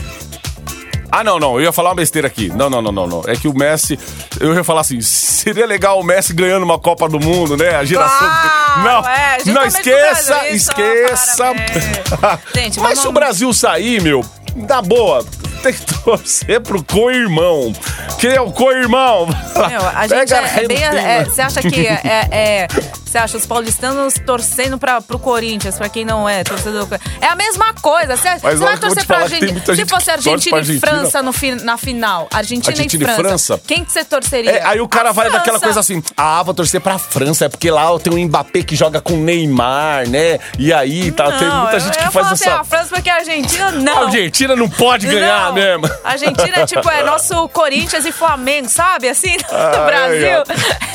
[1.15, 2.47] Ah, não, não, eu ia falar uma besteira aqui.
[2.49, 3.21] Não, não, não, não, não.
[3.27, 3.99] É que o Messi.
[4.39, 7.75] Eu ia falar assim: seria legal o Messi ganhando uma Copa do Mundo, né?
[7.75, 8.17] A geração.
[8.27, 11.43] Claro, não, é, não justamente esqueça, isso, esqueça.
[11.43, 12.39] parabéns.
[12.55, 15.23] Gente, Mas vamos- se o Brasil sair, meu, na boa,
[15.61, 17.71] tem que torcer pro co-irmão.
[18.19, 19.27] Quem é o co-irmão?
[19.27, 20.83] Meu, a gente Pega é, é bem.
[20.83, 22.67] É, Você acha que é.
[23.13, 26.85] É- é- Você acha os paulistanos torcendo pra, pro Corinthians, pra quem não é torcedor
[26.87, 26.95] do?
[27.21, 28.17] É a mesma coisa.
[28.17, 29.51] Você, você vai eu torcer pra tem Argentina.
[29.51, 30.79] muita Se gente fosse Argentina e.
[30.79, 32.27] França no fi- na final.
[32.33, 33.23] Argentina, Argentina e e França.
[33.55, 33.61] França.
[33.67, 34.51] Quem que você torceria?
[34.51, 35.65] É, aí o cara A vai daquela França.
[35.65, 38.99] coisa assim, ah, vou torcer pra França, é porque lá tem o Mbappé que joga
[38.99, 40.39] com Neymar, né?
[40.57, 42.33] E aí tá, tem Não, muita eu- gente eu que ia faz essa.
[42.33, 43.97] Assim, a França porque a Argentina não.
[43.97, 45.53] A Argentina não pode ganhar Não.
[45.53, 45.85] mesmo.
[46.03, 49.07] A Argentina é tipo, é nosso Corinthians e Flamengo, sabe?
[49.07, 50.43] Assim, no Ai, Brasil.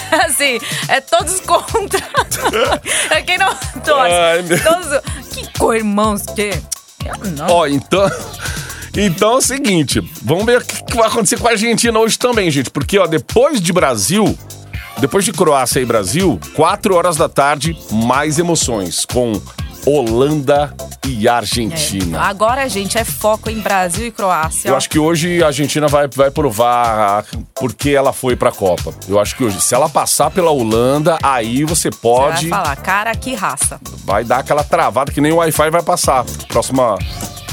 [0.26, 2.07] Assim, é todos contra.
[3.10, 4.12] É quem não torce.
[4.14, 5.00] Ai, meu- Todos,
[5.34, 6.50] que co-irmãos que.
[7.04, 7.46] Eu não.
[7.48, 8.10] Ó, então.
[8.96, 12.18] Então é o seguinte, vamos ver o que que vai acontecer com a Argentina hoje
[12.18, 12.70] também, gente.
[12.70, 14.36] Porque, ó, depois de Brasil,
[14.98, 19.40] depois de Croácia e Brasil, 4 horas da tarde, mais emoções com
[19.88, 20.74] Holanda
[21.06, 22.20] e Argentina.
[22.20, 24.68] Agora, gente, é foco em Brasil e Croácia.
[24.68, 27.24] Eu acho que hoje a Argentina vai, vai provar
[27.54, 28.92] porque ela foi pra Copa.
[29.08, 32.48] Eu acho que hoje, se ela passar pela Holanda, aí você Você pode.
[32.48, 33.80] vai falar, cara, que raça.
[34.04, 36.24] vai dar aquela travada que nem o Wi-Fi vai passar.
[36.48, 36.98] Próxima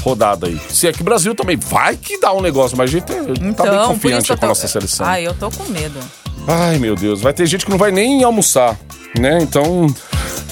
[0.02, 0.60] rodada aí.
[0.68, 3.16] Se é que o Brasil também vai que dá um negócio, mas a gente é-
[3.16, 4.46] tá bem Então, confiante eu com a tô...
[4.48, 5.06] nossa seleção.
[5.06, 5.98] Ai, eu tô com medo.
[6.46, 8.76] Ai, meu Deus, vai ter gente que não vai nem almoçar,
[9.18, 9.38] né?
[9.40, 9.86] Então,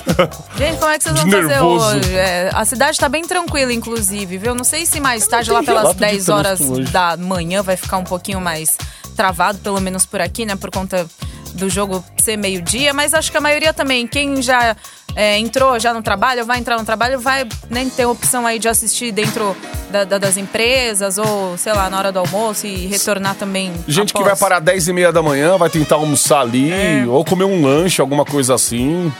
[0.57, 1.87] Gente, como é que vocês vão fazer nervoso.
[1.97, 2.14] hoje?
[2.14, 4.55] É, a cidade tá bem tranquila, inclusive, viu?
[4.55, 6.90] Não sei se mais tarde, lá pelas relato de 10 horas hoje.
[6.93, 8.77] da manhã, vai ficar um pouquinho mais
[9.17, 10.57] travado, pelo menos por aqui, né?
[10.57, 11.07] Por conta
[11.55, 12.93] do jogo ser meio-dia.
[12.93, 14.77] Mas acho que a maioria também, quem já
[15.17, 18.69] é, entrou já no trabalho, vai entrar no trabalho, vai nem ter opção aí de
[18.69, 19.57] assistir dentro
[19.90, 23.73] da- da- das empresas ou, sei lá, na hora do almoço e retornar também.
[23.87, 24.38] gente que após.
[24.40, 27.05] vai parar 10 e meia da manhã, vai tentar almoçar ali, É.
[27.07, 29.12] ou comer um lanche, alguma coisa assim.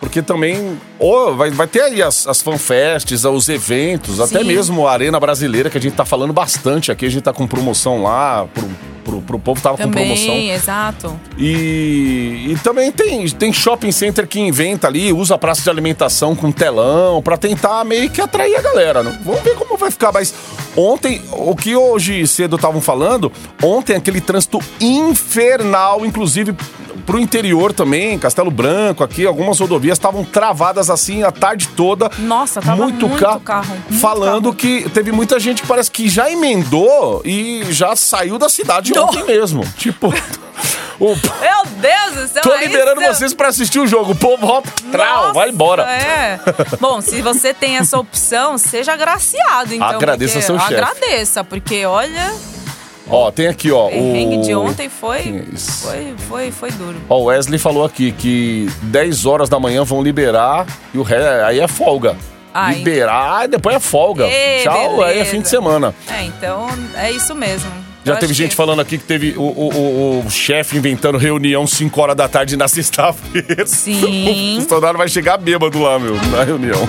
[0.00, 4.46] Porque também, ou vai, vai ter aí as, as fanfests, os eventos, até Sim.
[4.46, 7.04] mesmo a Arena Brasileira, que a gente tá falando bastante aqui.
[7.04, 8.66] A gente tá com promoção lá, pro,
[9.04, 10.26] pro, pro povo tava com promoção.
[10.26, 11.20] Também, exato.
[11.36, 16.34] E, e também tem, tem shopping center que inventa ali, usa a praça de alimentação
[16.34, 19.02] com telão pra tentar meio que atrair a galera.
[19.02, 19.18] Né?
[19.22, 20.12] Vamos ver como vai ficar.
[20.12, 20.32] Mas
[20.74, 23.30] ontem, o que hoje cedo estavam falando,
[23.62, 26.54] ontem aquele trânsito infernal, inclusive
[27.00, 32.10] pro interior também, Castelo Branco aqui, algumas rodovias estavam travadas assim a tarde toda.
[32.18, 34.54] Nossa, tava muito ca- carro, muito falando carro.
[34.54, 39.04] que teve muita gente que parece que já emendou e já saiu da cidade Não.
[39.06, 39.64] ontem mesmo.
[39.76, 40.08] Tipo,
[40.98, 42.42] o, Meu Deus do céu!
[42.42, 44.12] Tô aí liberando você- vocês pra assistir o jogo.
[44.12, 45.82] O povo volta, trau, vai embora.
[45.90, 46.38] É.
[46.78, 49.88] Bom, se você tem essa opção, seja agraciado, então.
[49.88, 50.74] Agradeça seu chefe.
[50.74, 52.32] Agradeça, porque olha,
[53.10, 53.86] Ó, tem aqui, ó.
[53.86, 54.42] o perrengue O...
[54.42, 56.96] de ontem foi, foi, foi, foi duro.
[57.08, 61.44] Ó, o Wesley falou aqui que 10 horas da manhã vão liberar e o ré,
[61.44, 62.16] aí é folga.
[62.52, 64.26] Ah, liberar e depois é folga.
[64.26, 65.30] Ê, Tchau, aí é beleza.
[65.30, 65.94] fim de semana.
[66.10, 67.70] É, então é isso mesmo.
[68.04, 69.68] Já Eu teve gente que- falando aqui que teve o, o,
[70.22, 73.66] o- o chefe inventando reunião 5 horas da tarde na sexta-feira.
[73.66, 74.56] Sim.
[74.58, 76.88] O funcionário vai chegar bêbado lá, meu, na reunião.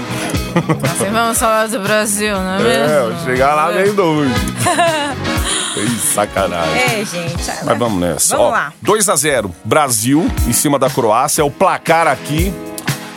[0.84, 3.14] Assim, vamos falar do Brasil, não é É, mesmo?
[3.18, 4.32] vou chegar lá bem doido.
[5.78, 6.82] Ih, sacanagem.
[6.82, 7.44] É, gente.
[7.64, 8.36] Mas vamos nessa.
[8.36, 8.74] Vamos Ó, lá.
[8.82, 12.54] 2 a 0 Brasil em cima da Croácia, é o placar aqui.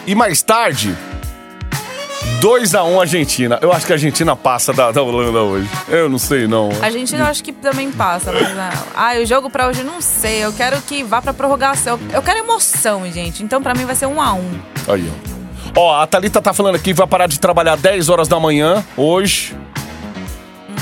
[0.07, 0.95] E mais tarde,
[2.41, 3.59] 2 a 1 Argentina.
[3.63, 5.69] Eu acho que a Argentina passa da, da Holanda hoje.
[5.89, 6.69] Eu não sei, não.
[6.83, 9.87] A gente eu acho que também passa, mas ah, ah, o jogo pra hoje eu
[9.87, 10.45] não sei.
[10.45, 11.99] Eu quero que vá pra prorrogação.
[12.13, 13.43] Eu quero emoção, gente.
[13.43, 14.61] Então pra mim vai ser um a um.
[14.87, 15.35] Aí, ó.
[15.77, 18.85] Ó, a Thalita tá falando aqui que vai parar de trabalhar 10 horas da manhã
[18.97, 19.57] hoje.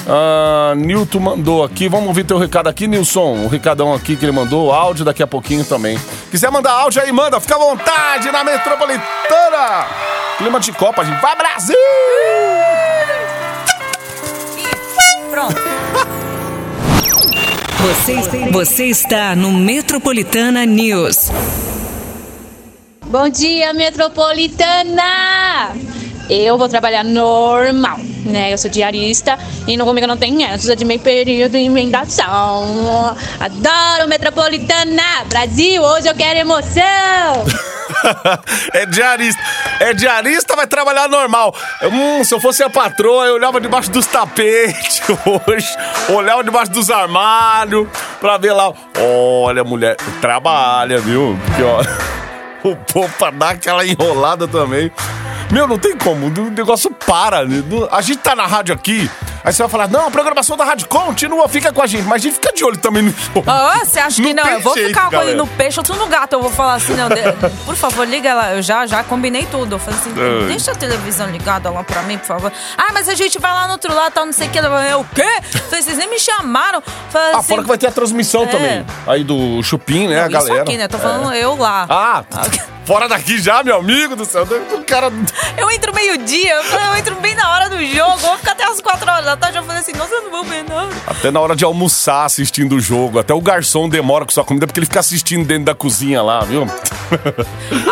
[0.08, 1.88] Ah, Nilton mandou aqui.
[1.88, 3.44] Vamos ouvir teu recado aqui, Nilson.
[3.44, 4.72] O recadão aqui que ele mandou.
[4.72, 5.98] Áudio daqui a pouquinho também.
[6.30, 7.40] Quiser mandar áudio aí, manda.
[7.40, 9.86] Fica à vontade na Metropolitana.
[10.38, 11.20] Clima de Copa, gente.
[11.20, 11.76] Vai, Brasil!
[15.30, 15.54] Pronto.
[17.82, 21.30] Você, você está no Metropolitana News.
[23.06, 25.72] Bom dia, metropolitana!
[26.30, 28.52] Eu vou trabalhar normal, né?
[28.52, 33.16] Eu sou diarista e no comigo não tem essa de meio período e emendação.
[33.40, 35.24] Adoro metropolitana!
[35.28, 37.44] Brasil, hoje eu quero emoção!
[38.72, 39.42] é diarista.
[39.80, 41.54] É diarista, vai trabalhar normal.
[41.82, 45.02] Hum, se eu fosse a patroa, eu olhava debaixo dos tapetes
[45.46, 45.68] hoje.
[46.08, 47.88] Olhava debaixo dos armários
[48.20, 48.72] pra ver lá.
[48.98, 51.38] Olha, mulher, trabalha, viu?
[51.46, 51.82] Porque, ó,
[52.68, 54.90] o povo pra dar aquela enrolada também.
[55.52, 57.44] Meu, não tem como, o negócio para.
[57.44, 57.62] né?
[57.90, 59.08] A gente tá na rádio aqui,
[59.44, 62.04] aí você vai falar, não, a programação da rádio continua, fica com a gente.
[62.04, 63.14] Mas a gente fica de olho também no.
[63.46, 64.50] Ah, você acha que Não não?
[64.50, 66.32] Eu vou jeito, ficar com ele no peixe, outro no gato.
[66.32, 67.06] Eu vou falar assim, não,
[67.66, 68.54] por favor, liga lá.
[68.54, 69.74] Eu já, já combinei tudo.
[69.74, 70.46] Eu falei assim, Ai.
[70.48, 72.52] deixa a televisão ligada lá pra mim, por favor.
[72.78, 74.58] Ah, mas a gente vai lá no outro lado, tal, não sei o que.
[74.58, 75.22] Eu, o quê?
[75.68, 76.82] Falei, vocês nem me chamaram.
[77.10, 78.46] Falei Ah, assim, fora que vai ter a transmissão É.
[78.46, 78.86] também.
[79.06, 80.62] Aí do Chupim, né, a Isso galera.
[80.62, 80.88] aqui, né?
[80.88, 81.86] Tô falando eu lá.
[81.90, 82.24] Ah,
[82.84, 84.46] fora daqui já, meu amigo do céu.
[84.72, 85.10] O cara.
[85.56, 89.10] Eu entro meio-dia, eu entro bem na hora do jogo, vou ficar até as 4
[89.10, 89.58] horas da tarde.
[89.58, 90.90] Eu falei assim, nossa, eu não vou ver nada.
[91.06, 93.18] Até na hora de almoçar assistindo o jogo.
[93.18, 96.40] Até o garçom demora com sua comida porque ele fica assistindo dentro da cozinha lá,
[96.40, 96.68] viu?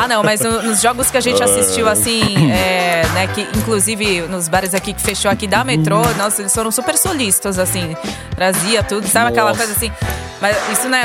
[0.00, 4.22] Ah, não, mas no- nos jogos que a gente assistiu, assim, é, né, que inclusive
[4.22, 7.96] nos bares aqui que fechou aqui da metrô, nossa, eles foram super solistas, assim,
[8.34, 9.58] trazia tudo, sabe aquela Nossa.
[9.64, 9.92] coisa assim.
[10.40, 11.04] Mas isso, né,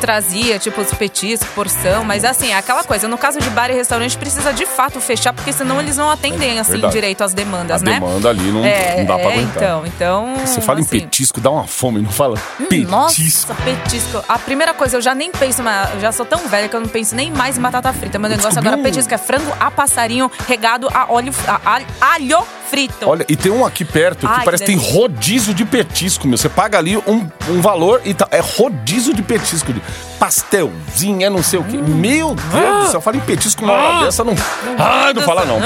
[0.00, 3.74] trazia, tipo, os petiscos, porção, mas assim, é aquela coisa, no caso de bar e
[3.74, 6.92] restaurante, precisa de fato fechar, porque senão eles não atendem, assim, verdade.
[6.92, 7.94] direito às A demandas, né?
[7.94, 9.62] demanda ali não, É, não dá pra é, aguentar.
[9.62, 10.34] então, então...
[10.46, 12.38] Você fala em assim, petisco, dá uma fome, não fala?
[12.60, 12.90] Hum, petisco.
[12.90, 14.24] Nossa, petisco.
[14.28, 16.80] A primeira coisa, eu já nem penso, mas eu já sou tão velha que eu
[16.80, 18.18] não penso nem mais em batata frita.
[18.18, 21.80] Meu negócio descobri agora é petisco, é frango a passarinho regado a óleo, a,
[22.14, 23.06] alho frito.
[23.06, 26.26] Olha, e tem um aqui perto que Ai, parece que que tem rodízio de petisco,
[26.26, 26.38] meu.
[26.38, 29.72] Você paga ali um, um valor e tá, é rodízio de petisco.
[29.72, 29.82] De
[30.18, 31.76] pastelzinho, é não sei o quê.
[31.76, 34.34] Meu Deus do céu, fala em petisco uma hora dessa, não.
[34.78, 35.60] Ai, não fala não.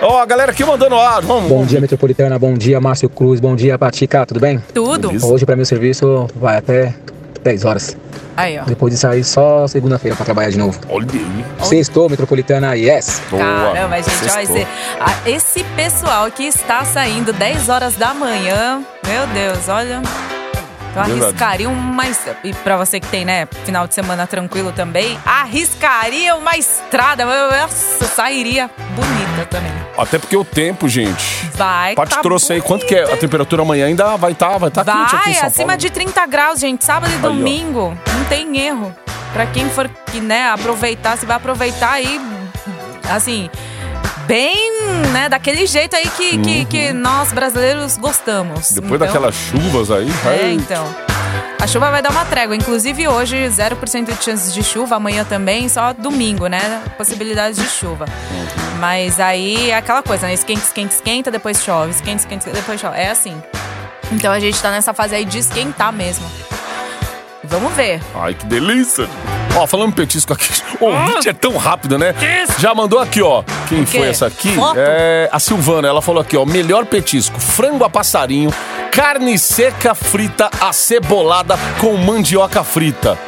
[0.00, 1.28] Ó, a galera aqui mandando áudio.
[1.28, 2.38] Vamos, Bom dia, Metropolitana.
[2.38, 3.38] Bom dia, Márcio Cruz.
[3.38, 4.26] Bom dia, Patica.
[4.26, 4.62] Tudo bem?
[4.74, 5.08] Tudo.
[5.08, 5.26] Beleza.
[5.26, 6.92] Hoje, para mim, o serviço vai até
[7.42, 7.96] 10 horas.
[8.36, 8.62] Aí, ó.
[8.64, 10.78] Depois de sair só segunda-feira para trabalhar de novo.
[10.88, 11.44] Olha aí.
[11.66, 13.20] Sextou, Metropolitana, yes!
[13.30, 14.56] Caramba, gente, ó, Sextou.
[14.56, 14.66] esse,
[15.00, 20.00] a- esse pessoal que está saindo 10 horas da manhã, meu Deus, olha.
[20.94, 21.24] Eu Verdade.
[21.24, 22.04] arriscaria uma.
[22.44, 27.24] E pra você que tem, né, final de semana tranquilo também, arriscaria uma estrada.
[27.24, 29.72] Nossa, sairia bonita também.
[29.96, 31.46] Até porque o tempo, gente.
[31.54, 31.94] Vai.
[31.94, 34.84] Paty tá trouxe aí quanto que é a temperatura amanhã ainda vai estar vai tá
[34.84, 35.80] quente aqui em São acima Paulo.
[35.80, 36.84] de 30 graus, gente.
[36.84, 37.96] Sábado e domingo.
[38.14, 38.94] Não tem erro.
[39.32, 42.20] Pra quem for, que, né, aproveitar, você vai aproveitar aí,
[43.10, 43.48] assim,
[44.26, 44.72] bem,
[45.12, 48.70] né, daquele jeito aí que, que, que nós brasileiros gostamos.
[48.70, 48.74] Uhum.
[48.76, 50.08] Depois Então, daquelas chuvas aí.
[50.08, 50.86] É, ai, então.
[51.60, 52.56] A chuva vai dar uma trégua.
[52.56, 54.96] Inclusive hoje, 0% de chances de chuva.
[54.96, 56.82] Amanhã também, só domingo, né?
[56.98, 58.06] Possibilidade de chuva.
[58.30, 58.78] Uhum.
[58.80, 60.34] Mas aí é aquela coisa, né?
[60.34, 61.92] Esquenta, esquenta, esquenta, depois chove.
[61.92, 62.98] Esquenta, esquenta, depois chove.
[62.98, 63.40] É assim.
[64.10, 66.28] Então a gente tá nessa fase aí de esquentar mesmo.
[67.44, 68.00] Vamos ver.
[68.14, 69.08] Ai, que delícia.
[69.56, 70.48] Ó, falando petisco aqui.
[70.80, 72.12] O ouvinte é tão rápido, né?
[72.58, 73.44] Já mandou aqui, ó.
[73.76, 74.54] Quem foi essa aqui?
[74.54, 74.78] Foto?
[74.78, 75.88] É a Silvana.
[75.88, 76.44] Ela falou aqui, ó.
[76.44, 78.52] Melhor petisco: frango a passarinho,
[78.90, 83.18] carne seca frita acebolada com mandioca frita.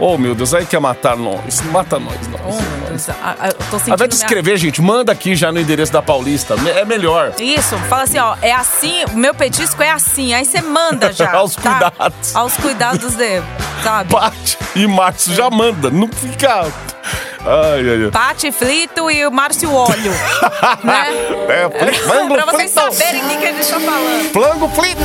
[0.00, 1.60] Oh, meu Deus, aí quer matar nós.
[1.72, 2.40] Mata nós, nós.
[2.46, 3.08] Oh, meu Deus.
[3.20, 6.00] Ah, eu tô Ao invés de minha- escrever, gente, manda aqui já no endereço da
[6.00, 6.54] Paulista.
[6.68, 7.32] É melhor.
[7.40, 10.32] Isso, fala assim, ó, é assim, o meu petisco é assim.
[10.34, 11.32] Aí você manda já.
[11.34, 11.90] Aos tá?
[11.90, 12.36] cuidados.
[12.36, 13.42] Aos cuidados de,
[13.82, 14.12] sabe?
[14.12, 15.90] Paty e Márcio já manda.
[15.90, 16.66] Não fica.
[17.44, 18.10] Ai, ai, ai.
[18.10, 20.12] Pati Flito e o Márcio Óleo.
[20.84, 21.06] né?
[21.48, 22.92] É, flango pra vocês frito.
[22.92, 24.32] saberem o que, que a gente tá falando.
[24.32, 25.02] Flango frito.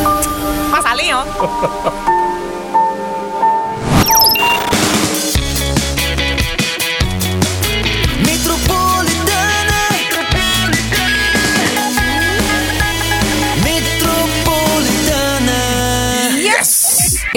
[0.71, 2.13] Passalinho, ó.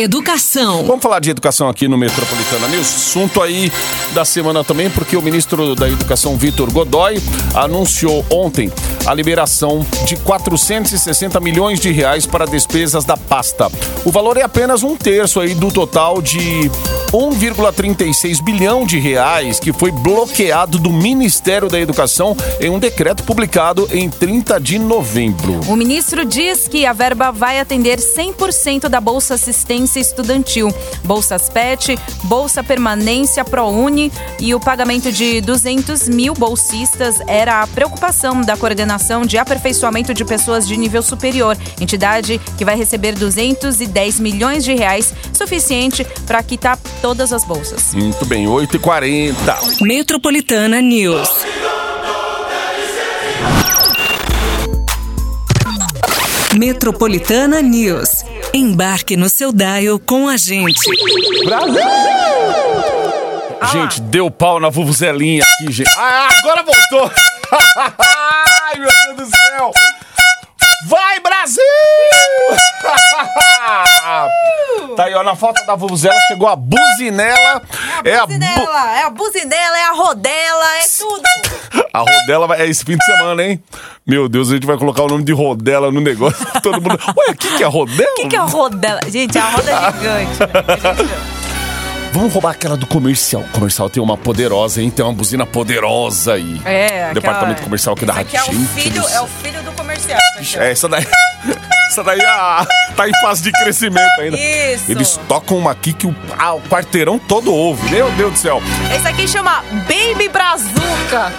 [0.06, 0.84] Educação.
[0.84, 2.86] Vamos falar de educação aqui no Metropolitana News.
[2.86, 3.72] Assunto aí
[4.14, 7.20] da semana também, porque o ministro da Educação, Vitor Godoy,
[7.52, 8.70] anunciou ontem
[9.06, 13.70] a liberação de 460 milhões de reais para despesas da pasta.
[14.04, 16.68] O valor é apenas um terço aí do total de
[17.12, 23.88] 1,36 bilhão de reais que foi bloqueado do Ministério da Educação em um decreto publicado
[23.92, 25.60] em 30 de novembro.
[25.68, 31.96] O ministro diz que a verba vai atender 100% da Bolsa Assistência estudantil, bolsas PET,
[32.24, 38.95] bolsa permanência ProUni e o pagamento de 200 mil bolsistas era a preocupação da coordenação
[39.26, 45.14] de aperfeiçoamento de pessoas de nível superior, entidade que vai receber 210 milhões de reais,
[45.32, 47.94] suficiente para quitar todas as bolsas.
[47.94, 49.82] Muito bem, 8h40.
[49.82, 51.28] Metropolitana News.
[56.56, 58.24] Metropolitana News.
[58.54, 60.80] Embarque no seu dial com a gente.
[63.72, 65.90] Gente, deu pau na vuvuzelinha aqui, gente.
[65.96, 67.10] Ah, agora voltou!
[68.66, 69.70] Ai, meu Deus do céu!
[70.88, 71.62] Vai, Brasil!
[74.96, 77.62] tá aí, ó, na falta da vuvuzela chegou a buzinela.
[78.04, 81.22] É a, bu- Buzinela, é a buzinela, é a rodela, é tudo.
[81.92, 83.62] a rodela é esse fim de semana, hein?
[84.06, 86.44] Meu Deus, a gente vai colocar o nome de rodela no negócio.
[86.62, 86.98] Todo mundo.
[87.16, 88.10] Ué, o que, que é rodela?
[88.10, 89.00] O que, que é a rodela?
[89.08, 90.38] Gente, é a roda gigante.
[92.16, 93.42] Vamos roubar aquela do comercial.
[93.42, 94.88] O comercial tem uma poderosa, hein?
[94.88, 96.58] Tem uma buzina poderosa aí.
[96.64, 99.72] É, Departamento aquela- comercial aqui da aqui é o filho, do é o filho do
[99.72, 100.18] comercial.
[100.18, 100.62] ó.
[100.62, 101.06] É, essa daí.
[101.88, 104.36] Essa daí ah, tá em fase de crescimento ainda.
[104.36, 104.90] Isso.
[104.90, 107.88] Eles tocam uma aqui que o, ah, o quarteirão todo ouve.
[107.90, 108.60] Meu Deus do céu.
[108.94, 111.32] Esse aqui chama Baby Brazuca.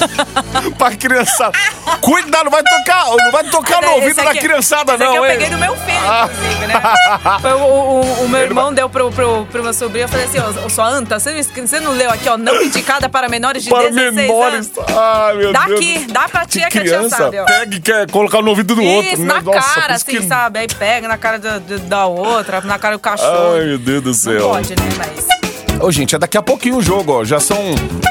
[0.78, 1.52] pra criançada.
[2.00, 5.32] Cuidado, não vai tocar, não vai tocar no ouvido da aqui- criançada, não, eu hein?
[5.32, 6.74] peguei do meu filho, inclusive, né?
[7.40, 10.04] Foi o, o- o meu irmão deu pro, pro, pro meu sobrinho.
[10.04, 13.08] Eu falei assim, ó, sua anta, você não, você não leu aqui, ó, não indicada
[13.08, 14.70] para menores de Para 16 menores.
[14.76, 14.90] anos?
[14.96, 15.80] Ai, meu Dá Deus.
[15.80, 17.44] aqui, dá pra tia que a tia criança sabe, ó.
[17.44, 19.12] pega e quer colocar no ouvido do outro.
[19.12, 19.34] Isso, né?
[19.34, 20.58] na Nossa, cara, assim, que- sabe?
[20.60, 23.54] Aí pega na cara da, da- da outra, na cara do cachorro.
[23.56, 24.48] Ai, meu Deus do não céu.
[24.50, 24.88] pode, né?
[24.98, 25.45] Mas...
[25.80, 27.24] Ô, gente, é daqui a pouquinho o jogo, ó.
[27.24, 27.58] Já são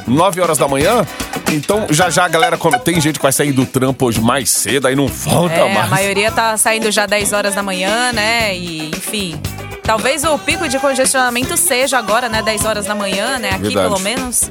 [0.07, 1.05] 9 horas da manhã.
[1.51, 2.57] Então, já já a galera.
[2.57, 5.71] come- Tem gente que vai sair do trampo hoje mais cedo, aí não volta É,
[5.71, 5.89] a mais.
[5.89, 8.55] maioria tá saindo já 10 horas da manhã, né?
[8.55, 9.39] E, enfim.
[9.83, 12.41] Talvez o pico de congestionamento seja agora, né?
[12.41, 13.49] 10 horas da manhã, né?
[13.49, 13.87] Aqui, Verdade.
[13.89, 14.49] pelo menos.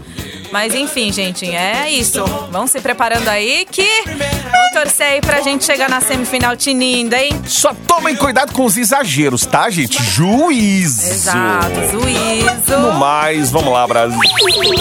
[0.54, 2.24] Mas enfim, gente, é isso.
[2.48, 7.32] Vão se preparando aí que vamos torcer aí pra gente chegar na semifinal tinindo, hein?
[7.44, 10.00] Só tomem cuidado com os exageros, tá, gente?
[10.00, 11.08] Juízo.
[11.08, 12.92] Exato, No juízo.
[13.00, 14.16] mais, vamos lá, Brasil.
[14.20, 14.76] Clima.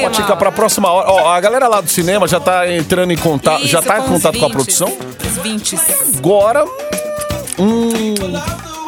[0.00, 1.08] Pode ficar pra próxima hora.
[1.08, 3.60] Ó, a galera lá do cinema já tá entrando em contato.
[3.60, 4.88] Isso, já tá em contato com a 20s, produção?
[5.24, 5.78] Os 20.
[6.18, 6.64] Agora.
[7.56, 8.14] Hum.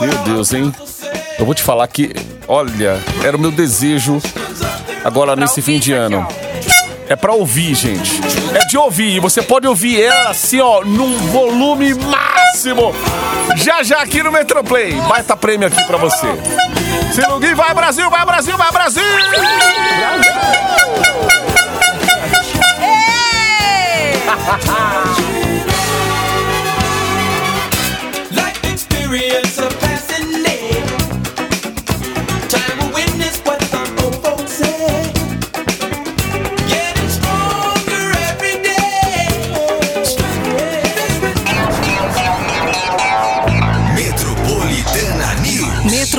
[0.00, 0.74] Meu Deus, hein?
[1.38, 2.12] Eu vou te falar que,
[2.48, 4.20] olha, era o meu desejo
[5.08, 6.26] agora nesse fim de ano.
[7.08, 8.20] É pra ouvir, gente.
[8.54, 9.16] É de ouvir.
[9.16, 12.94] E você pode ouvir ela assim, ó, num volume máximo.
[13.56, 14.92] Já já aqui no Metroplay.
[15.08, 16.26] Baita prêmio aqui pra você.
[17.12, 19.02] Se ninguém vai Brasil, vai Brasil, vai Brasil!
[28.30, 29.77] Life experience